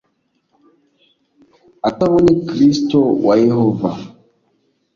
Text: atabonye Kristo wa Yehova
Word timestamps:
atabonye 1.89 2.33
Kristo 2.47 2.99
wa 3.25 3.35
Yehova 3.45 3.89